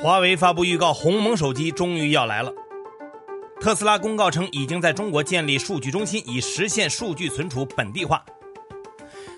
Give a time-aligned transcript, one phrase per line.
[0.00, 2.52] 华为发布预告，鸿蒙手机终于要来了。
[3.60, 8.24] 特斯拉公告称，已经在中国建立数据中心，以实现数据存储本地化。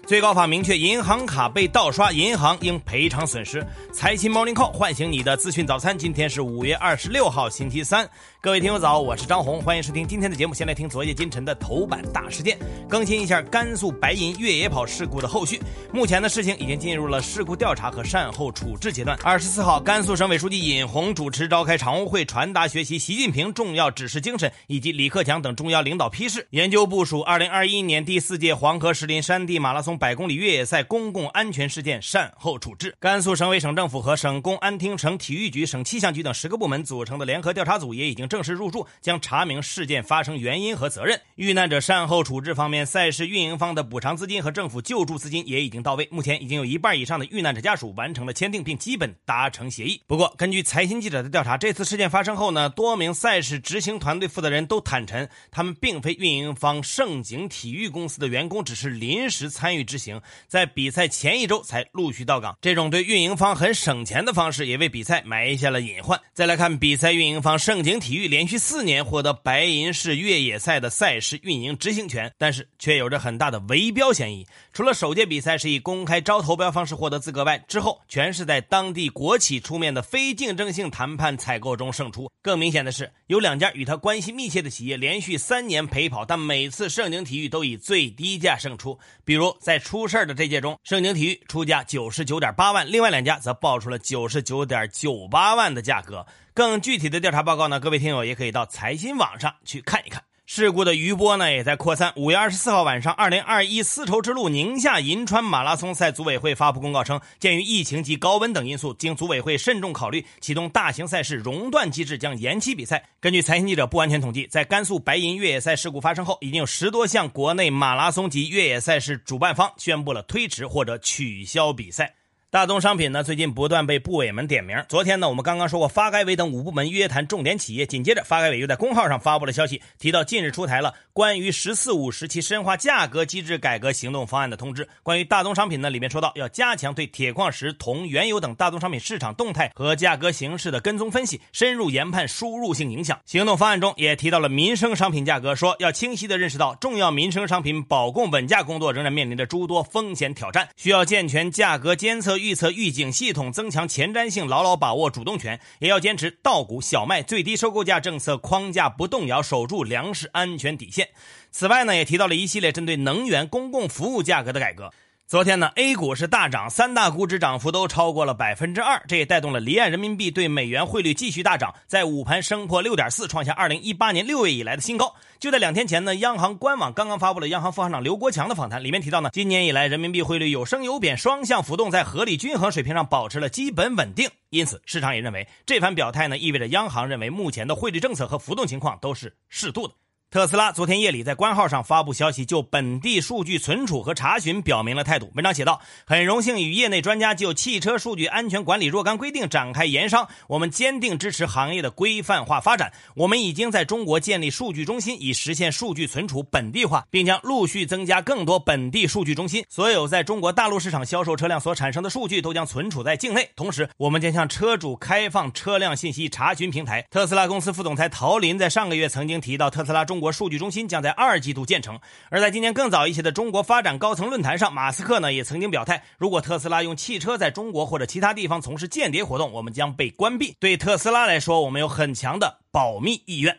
[0.06, 3.64] 最高法明确，银行卡被盗刷，银行应赔偿损失。
[3.90, 5.96] 财新 Morning Call 唤醒你的资讯早餐。
[5.96, 8.06] 今天是五月二十六号，星期三。
[8.42, 10.54] 各位听友早，我是张红，欢迎收听今天的节目。
[10.54, 12.56] 先来听昨夜今晨的头版大事件，
[12.88, 15.60] 更新一下甘肃白银越野跑事故的后续。
[15.92, 19.14] 目前的事情已经进入了事故调查和善后处置阶段。
[19.22, 29.98] 二十四号，甘肃省委书记尹洪主持召开常务会，传达学习习近平重要指示精神以及李克强等中央领导批示，研究部署二零二一年第四届黄河石林山地马拉松。
[29.98, 32.96] 百公里越野赛公共安全事件善后处置。
[32.98, 41.20] 甘肃省委、省政府和省公安厅、省体育局、省气象局等十个部门组成的联合调查组也已经正式入驻，将查明事件发生原因和责任。
[41.34, 46.08] 遇难者善后处置方面，赛事运营方的补偿资金和政府救助资金也已经到位。
[46.10, 50.00] 目前已经有一半以上的遇难者家属完成了签订，并基本达成协议。
[50.06, 59.80] 不过，根据财新记者的调查，这次事件发生后呢，多名赛事执行团队负责人都坦陈，他们并非运营方盛景体育公司的员工，只是临时参与。
[59.90, 66.20] 执行在比赛前一周才陆续到岗，这种对运营方很省钱的方式，也为比赛埋下了隐患。
[66.32, 74.46] 再来看比赛运营方盛景体育，连续四年获得白银市越野赛的赛事运营执行权，但是却有着很大的围标嫌疑。
[74.72, 82.30] 除了首届比赛是以公开招投标方式获得资格外，之后全是在当地国企出面的非竞争性谈判采购中胜出。
[82.42, 88.98] 更明显的是，有两家与他关系密切的企业连续三年陪跑，但每次盛景体育都以最低价胜出。
[89.24, 96.26] 比如在出事儿的这届中，盛景体育出价九十九点八万，另外两家则报出了九十九点九八万的价格。
[96.60, 97.80] 更具体的调查报告呢？
[97.80, 100.22] 各位听友也可以到财新网上去看一看。
[100.44, 102.12] 事故的余波呢也在扩散。
[102.16, 113.08] 五月二十四号晚上，二零二一丝绸之路宁夏银川马拉松赛组委会发布公告称，鉴于疫情及高温等因素，经组委会慎重考虑，启动大型赛事熔断机制，将延期比赛。
[113.20, 122.16] 根据财新记者不完全统计，在甘肃白银越野赛事故发生后，已经有十多项国内马拉松及越野赛事主办方宣布了推迟或者取消比赛。
[122.50, 124.76] 大宗商品呢，最近不断被部委们点名。
[124.88, 127.86] 昨天呢，我们刚刚说过，发改委等五部门约谈重点企业。
[127.86, 134.88] 紧接着，发改委又在公号上发布了消息，提到近日出台了关于“十四五”时期深化价格机制改革行动方案的通知。
[135.04, 143.16] 关于大宗商品呢，里面说到要加强对铁矿石、铜、原油等大宗商品市场动态和价格形势的跟踪分析，深入研判输入性影响。
[143.26, 152.39] 行动方案中也提到了民生商品价格，说要清晰地认识到重要民生商品保供稳价工作仍然面临着诸多风险挑战，需要健全价格监测。
[152.40, 161.10] 预测预警系统，增强前瞻性，牢牢把握主动权，也要坚持稻谷小麦最低收购价政策框架不动摇，守住粮食安全底线。
[161.52, 164.92] 此外呢，也提到了一系列针对能源、公共服务价格的改革。
[165.30, 175.14] 昨天呢，A 股是大涨，三大股指涨幅都超过了百分之二，这也带动了离岸人民币对美元汇率继续大涨，在午盘升破六点四，创下二零一八年六月以来的新高。
[175.38, 184.28] 就在两天前呢，央行官网刚刚发布了央行副行长刘国强的访谈，里面提到呢，今年以来人民币汇率有升有贬，双向浮动在合理均衡水平上保持了基本稳定。
[184.48, 189.94] 因此，市场也认为这番表态呢，意味着央行认为目前的汇率政策和浮动情况都是适度的。
[190.30, 195.28] 特斯拉昨天夜里在官号上发布消息，就本地数据存储和查询表明了态度。
[195.34, 202.92] 文章写道：“很荣幸与业内专家就汽车数据安全管理若干规定展开研商，我们坚定支持行业的规范化发展。
[203.16, 209.64] 我们已经在中国建立数据中心，以实现数据存储本地化，并将陆续增加更多本地数据中心。
[209.68, 213.50] 所有在中国大陆市场销售车辆所产生的数据都将存储在境内。
[213.56, 220.19] 同时，我们将向车主开放车辆信息查询平台。”特斯拉公司副总裁陶林在上个月曾经提到，特斯拉中。
[220.20, 221.98] 国数据中心将在二季度建成，
[222.28, 230.54] 而在今年更早一些的中国发展高层论坛上，马斯克呢也曾经表态，如果特斯拉用汽车在中国或者其他地方从事间谍活动，我们将被关闭。
[230.60, 233.58] 对特斯拉来说，我们有很强的保密意愿。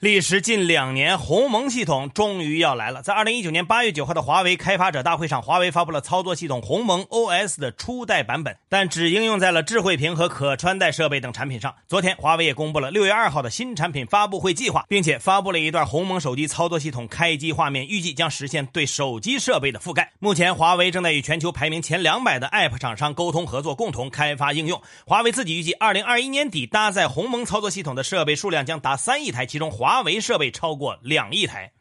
[0.00, 3.02] 历时近两年，鸿蒙系统终于要来了。
[3.02, 11.74] 在二零一九年八月九号的华为开发者大会上，华为发布了操作系统鸿蒙 OS 的初代版本，但只应用在了智慧屏和可穿戴设备等产品上。
[11.86, 20.12] 昨天，华为也公布了六月二号的新产品发布会计划，并且发布了一段鸿蒙手机操作系统开机画面，预计将实现对手机设备的覆盖。
[20.18, 24.80] 目前，华为正在与全球排名前两百的 App 厂商沟通合作，共同开发应用。
[25.04, 29.89] 华为自己预计，二零二一年底搭载鸿蒙操作系统的设备数量将达三亿台，其中华。
[29.90, 31.72] 华为设备超过两亿台。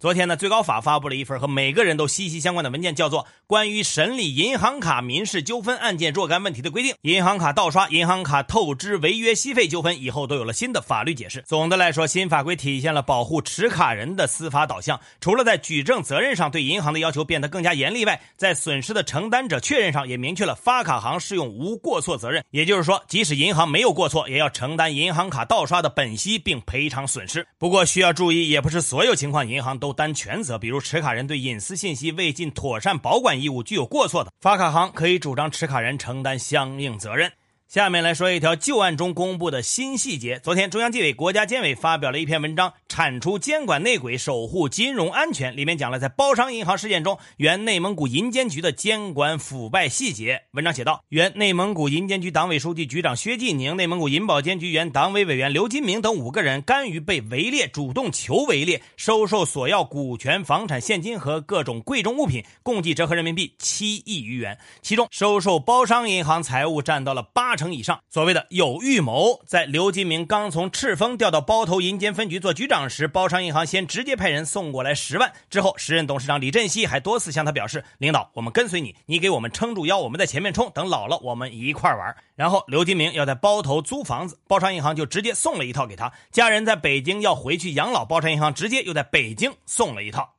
[0.00, 6.92] 昨天呢，最高法发布了一份和每个人都息息相关的文件，叫做《关于审理银行卡民事纠纷案件若干问题的规定》。
[7.02, 11.42] 银行卡盗刷、银行卡透支违约息费纠纷以后都有了新的法律解释。
[11.48, 15.00] 总的来说，新法规体现了保护持卡人的司法导向。
[15.20, 22.44] 除了在举证责任上对银行的要求变得更加严厉外，在损失的承担者确认上也明确了发卡行适用无过错责任。
[22.50, 27.44] 也就是说，即使银行没有过错，也要承担银行卡盗刷的本息并赔偿损失。
[27.58, 29.98] 不过需要注意，也不是所有情况银行都都。
[29.98, 37.32] 担全责，比如持卡人对隐私信息未尽妥善保管义务具有过错的，发卡行可以主张持卡人承担相应责任。
[37.66, 40.38] 下面来说一条旧案中公布的新细节。
[40.38, 45.54] 昨天，中央纪委国家监委发表了一篇文章，铲除监管内鬼，守护金融安全。
[45.54, 50.44] 里面讲了在包商银行事件中，原内蒙古银监局的监管腐败细节。
[50.52, 64.58] 文章写道，原内蒙古银监局党委书记、局长薛继宁、内蒙古银保监局原党委委员刘金明等五个人，甘于被围猎、主动求围猎、收受索要股权、房产、现金和各种贵重物品，共计折合人民币七亿余元。
[64.80, 67.58] 其中，收受包商银行财物占到了八。
[67.58, 75.32] 成以上，所谓的有预谋，在刘金明刚从赤峰调到包头银监分局做局长当时，包商银行先直接派人送过来十万。
[75.50, 86.12] 之后，时任董事长李振西还多次向他表示：“领导，我们跟随你，你给我们撑住腰，我们在前面冲，等老了我们一块玩。”然后，刘金明要在包头租房子，包商银行就直接送了一套给他。
[86.30, 90.34] 家人在北京要回去养老，包商银行直接又在北京送了一套。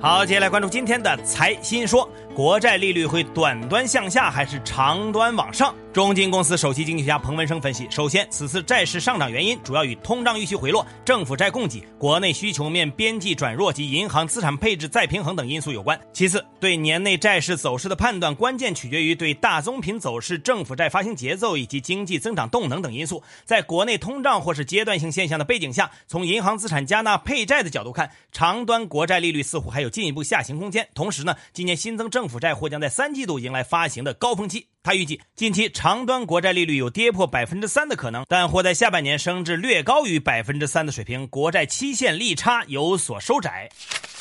[0.00, 2.10] 好，接下来关注今天的财新说。
[2.38, 5.74] 国债利率会短端向下还是长端往上？
[5.92, 15.98] 中金公司首席经济学家彭文生分析：首先，此次债市上涨原因主要与通胀预期回落、政府债供给、国内需求面边际转弱及银行资产配置再平衡等因素有关。
[16.12, 23.20] 其次，对年内债市走势的判断关键取决于对大宗品走势、政府债发行节奏以及经济增长动能等因素。
[23.44, 30.86] 在国内通胀或是阶段性现象的背景下，从银行资产加纳配债的角度看，长端国债利率似乎还有进一步下行空间。
[30.94, 34.66] 同时呢，今年新增政府 府债或将在三季度迎来发行的高峰期。
[34.82, 43.68] 他预计近期长端国债利率有跌破百分之三的可能，但或在下半年升至略高于百分之三的水平，国债期限利差有所收窄。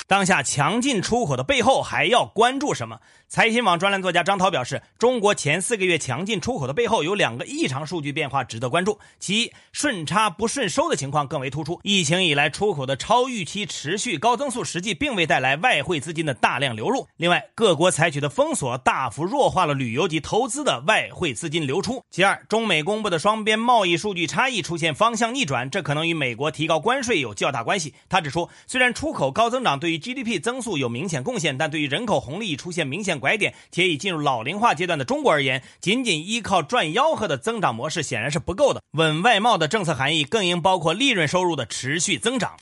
[0.07, 3.01] 当下强劲出口的背后还要关注什么？
[3.27, 8.99] 财新网专栏作家张涛表示，中国前四个月强劲出口的背后有两个异常数据变化值得关注。
[9.19, 11.81] 其一，顺差不顺收的情况更为突出。
[11.83, 17.05] 疫情以来，出口的超预期持续高增速，实际并未带来外汇资金的大量流入。
[17.17, 22.05] 另外，各国采取的封锁大幅弱化了旅游及投资的外汇资金流出。
[22.09, 27.93] 其二，中美公布的双边贸易数据差异出现方向逆转，这可能与美国提高关税有较大关系。
[28.07, 33.19] 他指出，虽然出口高增长对于 GDP 增速有明显贡献，但对于人口红利出现明显。
[33.19, 38.81] 拐点且已进入老龄化阶段的中国而言，仅仅依靠赚吆喝的增长模式显然是不够的。
[38.91, 42.57] 稳外贸的政策含义更应包括利润收入的持续增长。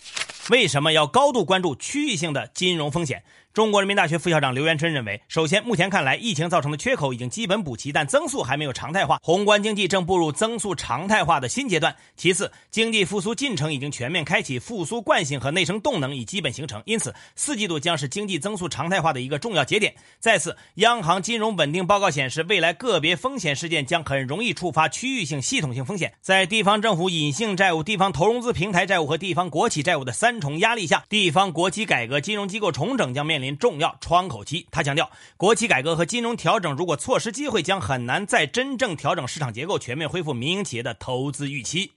[0.49, 3.23] 为什么要高度关注区域性的金融风险？
[3.55, 11.95] 中国人民大学副校长刘元春认为，首先，目前看来，疫情造成的缺口已经基本补齐，但增速还没有常态化，宏观经济正步入增速常态化的新阶段。
[12.17, 19.95] 其次，经济复苏进程已经全面开启，复苏惯性和内生动能已基本形成，因此，四季度将是经济增速常态化的一个重要节点。
[20.19, 26.11] 再次，央行金融稳定报告显示，未来个别风险事件将很容易触发区域性、系统性风险。
[26.19, 33.44] 在地方政府隐性债务、地方投融资平台债务和地方国企债务的三重压力下，地方国企改革、金融机构重整将面临。
[33.57, 41.91] 重要窗口期，他强调，国企改革和金融调整如果错失机会，将很难再真正调整市场结构，全面恢复民营企业的投资预期。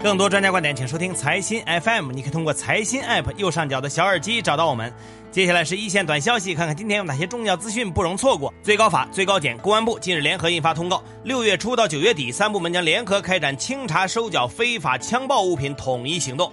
[0.00, 2.12] 更多专家观点，请收听财新 FM。
[2.12, 4.94] 你可以通过财新 App 右上角的小耳机找到我们。
[5.32, 8.54] 接下来是一线短消息，看看今天有哪些重要资讯不容错过。
[8.62, 16.52] 最高法、最高检、公安部近日联合印发通告，六月初到九月底，三部门将联合开展清查收缴非法枪爆物品统一行动。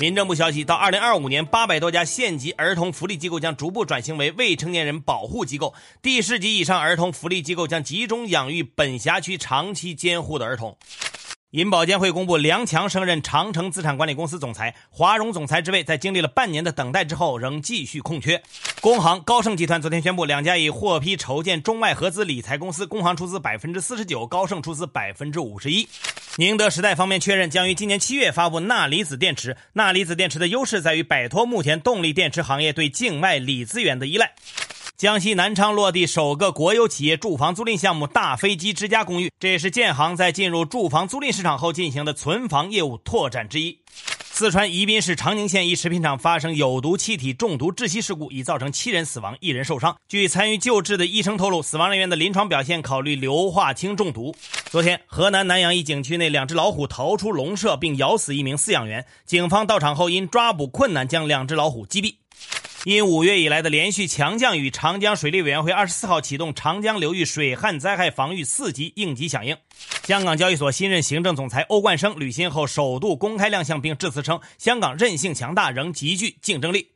[0.00, 10.76] 民政部消息，到二零二五年，八百多家县级儿童福利机构将逐步转型为未成年人保护机构，地市级以上儿童福利机构将集中养育本辖区长期监护的儿童。
[11.52, 18.42] 银保监会公布，梁强升任长城资产管理公司总裁，华融总裁之位在经历了半年的等待之后，仍继续空缺。
[18.82, 25.88] 工行、高盛集团昨天宣布，两家已获批筹建中外合资理财公司，工行出资百分之四十九，高盛出资百分之五十一。
[26.36, 29.56] 宁德时代方面确认，将于今年七月发布钠离子电池。
[29.72, 34.34] 钠离子电池的优势在于摆脱目前动力电池行业对境外锂资源的依赖。
[34.98, 43.78] 江西南昌落地首个国有企业住房租赁项目“大飞机之家公寓”，这也是建行在进入住房租赁市场后进行的存房业务拓展之一。
[44.22, 49.96] 四川宜宾市长宁县一食品厂发生有毒气体中毒窒息事故，已造成七人死亡，一人受伤。
[50.08, 54.34] 据参与救治的医生透露，死亡人员的临床表现考虑硫化氢中毒。
[54.68, 62.16] 昨天，河南南阳一景区内两只老虎逃出笼舍并咬死一名饲养员，警方到场后因抓捕困难将两只老虎击毙。
[62.84, 69.56] 因五月以来的连续强降雨，长江水利委员会二十四号启动长江流域水旱灾害防御四级应急响应。
[70.04, 76.88] 香港交易所新任行政总裁欧冠生履新后首度公开亮相，并致辞称：“香港韧性强大，仍极具竞争力。”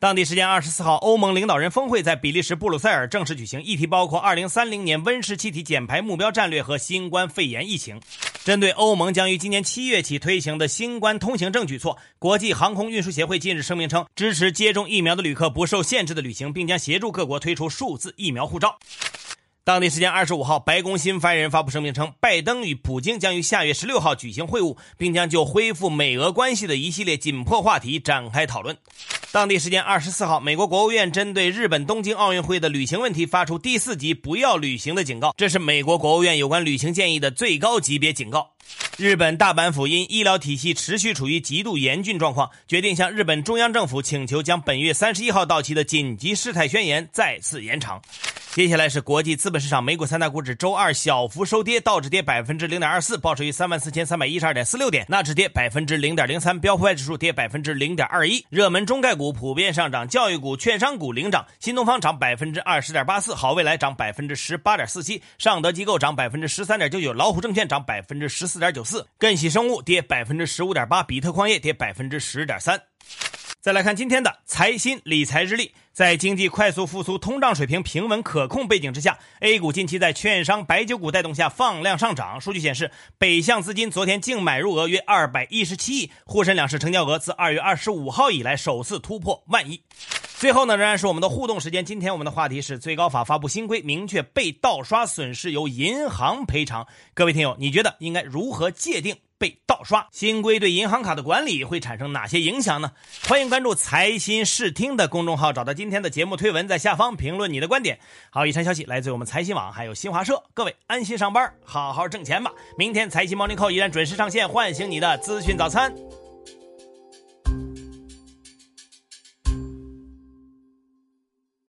[0.00, 8.00] 当地时间二十四号，欧盟领导人峰会在比利时布鲁塞尔正式举行，议题包括二零三零年温室气体减排目标战略和新冠肺炎疫情。
[8.42, 18.78] 针对欧盟将于今年七月起推行的新冠通行证举措，国际航空运输协会近日声明称，支持接种疫苗的旅客不受限制的旅行，并将协助各国推出数字疫苗护照。
[19.70, 28.76] 当地时间二十五号，白宫新发言人发布声明称，拜登与普京将于下月十六号举行会晤，并将就恢复美俄关系的一系列紧迫话题展开讨论。
[29.30, 38.50] 当地时间二十四号，美国国务院针对日本东京奥运会的旅行问题发出第四级“不要旅行”的警告，这是美国国务院有关旅行建议的最高级别警告。
[38.96, 48.02] 日本大阪府因医疗体系持续处于极度严峻状况，决定向日本中央政府请求将本月三十一号到期的紧急事态宣言再次延长。
[48.52, 58.44] 接下来是国际资本市场，美股三大股指周二小幅收跌，道指跌百分之零点二四，报收于三万四千三百一十二点四六点；纳指跌百分之零点零三，标普指数跌百分之零点二一。
[58.50, 72.89] 热门中概股普遍上涨，教育股、券商股领涨，新东方涨百分之二十点八四，好未来涨百分之十八点四七，尚德机构涨百分之十三点九九，老虎证券涨百分之十四点九四，更喜生物跌百分之十五点八，比特矿业跌百分之十点三。
[73.62, 82.40] 再来看今天的财新理财日历，在经济快速复苏、通胀水平平稳可控背景之下，A 股近期在券商、白酒股带动下放量上涨。
[82.40, 89.82] 数据显示，北向资金昨天净买入额约二百一十七亿，沪深两市成交额自二月二十五号以来首次突破万亿。
[90.38, 91.84] 最后呢，仍然是我们的互动时间。
[91.84, 96.86] 今天我们的话题是最高法发布新规，明确被盗刷损失由银行赔偿。
[97.12, 99.16] 各位听友，你觉得应该如何界定？
[99.40, 102.92] 被盗刷，新规对银行卡的管理会产生哪些影响呢？
[103.26, 107.98] 欢迎关注财新视听的公众号，找到今天的节目推文，在下方评论你的观点。
[108.28, 110.42] 好，以上消息来自我们财新网，还有新华社。
[110.52, 112.52] 各位安心上班，好好挣钱吧。
[112.76, 115.90] 明天财新 Morning Call 依然准时上线，唤醒你的资讯早餐。